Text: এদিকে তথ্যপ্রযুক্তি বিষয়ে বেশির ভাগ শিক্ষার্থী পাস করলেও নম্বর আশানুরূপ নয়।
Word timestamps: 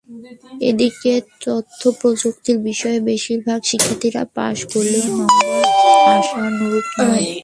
এদিকে 0.61 1.13
তথ্যপ্রযুক্তি 1.45 2.51
বিষয়ে 2.59 2.99
বেশির 3.01 3.39
ভাগ 3.47 3.59
শিক্ষার্থী 3.63 4.09
পাস 4.35 4.57
করলেও 4.73 5.05
নম্বর 5.09 5.53
আশানুরূপ 6.11 6.87
নয়। 6.99 7.25